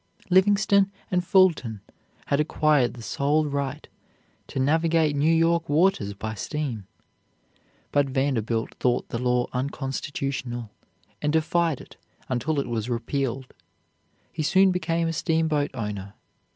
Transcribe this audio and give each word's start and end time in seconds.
Livingston 0.31 0.91
and 1.11 1.23
Fulton 1.23 1.79
had 2.25 2.39
acquired 2.39 2.95
the 2.95 3.03
sole 3.03 3.45
right 3.45 3.87
to 4.47 4.57
navigate 4.57 5.15
New 5.15 5.31
York 5.31 5.69
waters 5.69 6.15
by 6.15 6.33
steam, 6.33 6.87
but 7.91 8.09
Vanderbilt 8.09 8.73
thought 8.79 9.09
the 9.09 9.19
law 9.19 9.45
unconstitutional, 9.53 10.71
and 11.21 11.31
defied 11.31 11.79
it 11.79 11.97
until 12.29 12.59
it 12.59 12.67
was 12.67 12.89
repealed. 12.89 13.53
He 14.33 14.41
soon 14.41 14.71
became 14.71 15.07
a 15.07 15.13
steamboat 15.13 15.69
owner. 15.75 16.15